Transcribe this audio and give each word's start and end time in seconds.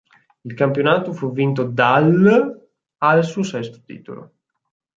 Il 0.45 0.55
campionato 0.55 1.13
fu 1.13 1.31
vinto 1.31 1.63
dall', 1.63 2.69
al 2.97 3.23
suo 3.23 3.43
sesto 3.43 3.83
titolo. 3.85 4.31